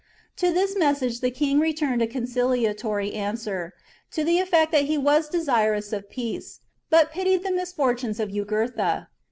To 0.37 0.51
this 0.51 0.75
message 0.75 1.19
the 1.19 1.29
king 1.29 1.59
returned 1.59 2.01
a 2.01 2.07
con 2.07 2.23
ciliatory 2.23 3.13
answer, 3.15 3.75
to 4.09 4.23
the 4.23 4.39
effect 4.39 4.71
that 4.71 4.85
he 4.85 4.97
was 4.97 5.29
desirous 5.29 5.93
of 5.93 6.09
peace, 6.09 6.61
but 6.89 7.11
pitied 7.11 7.43
the 7.43 7.51
misfortunes 7.51 8.19
of 8.19 8.31
Jugurtha. 8.33 9.09